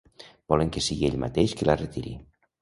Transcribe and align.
Volen 0.53 0.71
que 0.77 0.83
sigui 0.85 1.07
ell 1.09 1.19
mateix 1.25 1.53
qui 1.61 1.69
la 1.71 1.77
retiri. 1.83 2.17